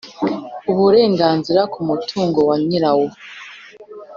[0.71, 3.07] uburenganzira kumutungo wanyira wo